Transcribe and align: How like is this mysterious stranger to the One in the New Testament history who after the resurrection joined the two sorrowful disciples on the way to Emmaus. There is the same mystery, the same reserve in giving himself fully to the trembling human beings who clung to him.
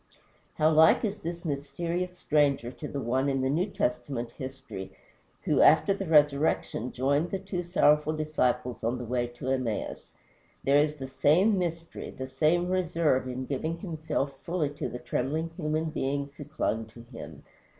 How 0.55 0.71
like 0.71 1.05
is 1.05 1.17
this 1.19 1.45
mysterious 1.45 2.17
stranger 2.17 2.71
to 2.71 2.87
the 2.87 2.99
One 2.99 3.29
in 3.29 3.41
the 3.41 3.51
New 3.51 3.67
Testament 3.67 4.31
history 4.31 4.89
who 5.43 5.61
after 5.61 5.93
the 5.93 6.07
resurrection 6.07 6.91
joined 6.91 7.29
the 7.29 7.37
two 7.37 7.61
sorrowful 7.63 8.13
disciples 8.17 8.83
on 8.83 8.97
the 8.97 9.05
way 9.05 9.27
to 9.27 9.49
Emmaus. 9.49 10.11
There 10.63 10.79
is 10.79 10.95
the 10.95 11.07
same 11.07 11.55
mystery, 11.59 12.09
the 12.09 12.25
same 12.25 12.67
reserve 12.67 13.27
in 13.27 13.45
giving 13.45 13.77
himself 13.77 14.31
fully 14.41 14.71
to 14.71 14.89
the 14.89 14.97
trembling 14.97 15.49
human 15.55 15.91
beings 15.91 16.33
who 16.35 16.45
clung 16.45 16.87
to 16.87 17.03
him. 17.03 17.43